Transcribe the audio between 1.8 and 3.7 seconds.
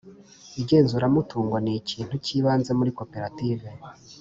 ikintu cy ibanze muri koperative